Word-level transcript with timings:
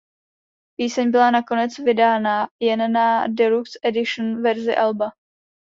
Píseň 0.75 1.11
byla 1.11 1.31
nakonec 1.31 1.77
vydána 1.77 2.47
jen 2.59 2.91
na 2.91 3.27
Deluxe 3.27 3.79
Edition 3.83 4.43
verzi 4.43 4.75
alba. 4.75 5.11